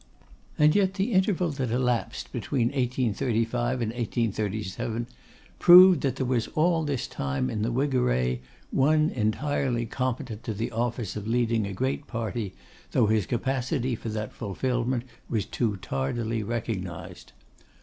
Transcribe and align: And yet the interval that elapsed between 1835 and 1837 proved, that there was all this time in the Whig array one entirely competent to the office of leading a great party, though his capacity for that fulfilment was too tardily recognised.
And 0.57 0.75
yet 0.75 0.95
the 0.95 1.11
interval 1.13 1.51
that 1.51 1.69
elapsed 1.69 2.31
between 2.31 2.69
1835 2.69 3.81
and 3.83 3.91
1837 3.91 5.05
proved, 5.59 6.01
that 6.01 6.15
there 6.15 6.25
was 6.25 6.47
all 6.55 6.83
this 6.83 7.05
time 7.05 7.51
in 7.51 7.61
the 7.61 7.71
Whig 7.71 7.93
array 7.93 8.41
one 8.71 9.11
entirely 9.11 9.85
competent 9.85 10.41
to 10.45 10.55
the 10.55 10.71
office 10.71 11.15
of 11.15 11.27
leading 11.27 11.67
a 11.67 11.73
great 11.73 12.07
party, 12.07 12.55
though 12.93 13.05
his 13.05 13.27
capacity 13.27 13.93
for 13.93 14.09
that 14.09 14.33
fulfilment 14.33 15.03
was 15.29 15.45
too 15.45 15.75
tardily 15.83 16.41
recognised. 16.41 17.31